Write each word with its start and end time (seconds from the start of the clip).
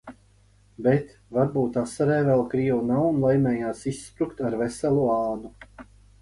"Bet, 0.85 1.11
varbūt 1.35 1.77
Asarē 1.81 2.15
vēl 2.29 2.41
krievu 2.53 2.87
nav 2.93 3.05
un 3.11 3.21
laimējās 3.25 3.85
izsprukt 3.93 4.43
"ar 4.51 4.59
veselu 4.63 5.05
ādu"." 5.19 5.55